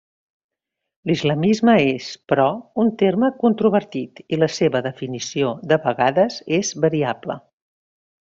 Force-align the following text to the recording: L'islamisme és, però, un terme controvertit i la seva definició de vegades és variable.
L'islamisme 1.09 1.75
és, 1.89 2.07
però, 2.33 2.47
un 2.85 2.89
terme 3.01 3.29
controvertit 3.43 4.23
i 4.37 4.41
la 4.45 4.49
seva 4.55 4.83
definició 4.87 5.51
de 5.73 5.81
vegades 5.85 6.41
és 6.61 6.73
variable. 6.89 7.37